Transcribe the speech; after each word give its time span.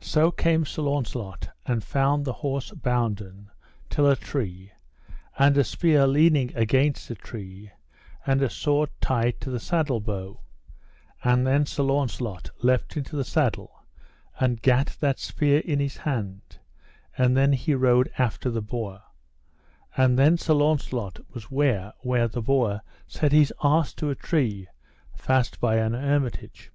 So 0.00 0.30
came 0.30 0.64
Sir 0.64 0.80
Launcelot 0.80 1.50
and 1.66 1.84
found 1.84 2.24
the 2.24 2.32
horse 2.32 2.70
bounden 2.70 3.50
till 3.90 4.08
a 4.08 4.16
tree, 4.16 4.72
and 5.38 5.54
a 5.58 5.64
spear 5.64 6.06
leaning 6.06 6.50
against 6.56 7.10
a 7.10 7.14
tree, 7.14 7.70
and 8.24 8.40
a 8.40 8.48
sword 8.48 8.88
tied 9.02 9.38
to 9.42 9.50
the 9.50 9.60
saddle 9.60 10.00
bow; 10.00 10.40
and 11.22 11.46
then 11.46 11.66
Sir 11.66 11.82
Launcelot 11.82 12.48
leapt 12.62 12.96
into 12.96 13.16
the 13.16 13.22
saddle 13.22 13.84
and 14.40 14.62
gat 14.62 14.96
that 15.00 15.18
spear 15.18 15.58
in 15.58 15.78
his 15.78 15.98
hand, 15.98 16.58
and 17.18 17.36
then 17.36 17.52
he 17.52 17.74
rode 17.74 18.10
after 18.16 18.48
the 18.50 18.62
boar; 18.62 19.02
and 19.94 20.18
then 20.18 20.38
Sir 20.38 20.54
Launcelot 20.54 21.18
was 21.34 21.50
ware 21.50 21.92
where 22.00 22.28
the 22.28 22.40
boar 22.40 22.80
set 23.06 23.32
his 23.32 23.52
arse 23.58 23.92
to 23.92 24.08
a 24.08 24.14
tree 24.14 24.68
fast 25.14 25.60
by 25.60 25.76
an 25.76 25.92
hermitage. 25.92 26.70